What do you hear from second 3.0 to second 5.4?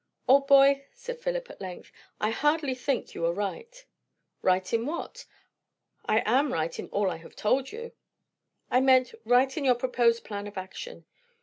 you are right." "Right in what?